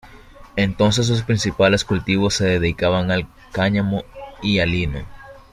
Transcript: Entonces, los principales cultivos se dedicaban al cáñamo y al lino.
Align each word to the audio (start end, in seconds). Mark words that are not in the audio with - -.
Entonces, 0.55 1.09
los 1.09 1.21
principales 1.21 1.85
cultivos 1.85 2.33
se 2.33 2.45
dedicaban 2.45 3.11
al 3.11 3.27
cáñamo 3.53 4.03
y 4.41 4.57
al 4.57 4.71
lino. 4.71 5.05